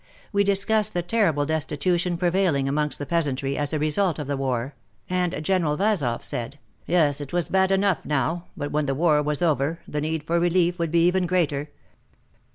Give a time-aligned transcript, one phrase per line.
[0.33, 4.73] We discussed the terrible destitution prevailing amongst the peasantry as a result of the war,
[5.07, 9.43] and General Vazoff said, Yes, it was bad enough now, but when the war was
[9.43, 11.69] over, the need for relief would be even greater.